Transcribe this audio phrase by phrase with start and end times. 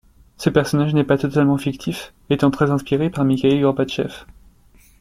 [0.37, 4.11] Ce personnage n'est pas totalement fictif, étant très inspiré par Mikhail Gorbatchev.